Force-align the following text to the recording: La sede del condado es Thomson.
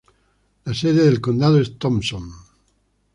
La 0.65 0.73
sede 0.73 1.03
del 1.03 1.21
condado 1.21 1.59
es 1.61 1.77
Thomson. 1.77 2.27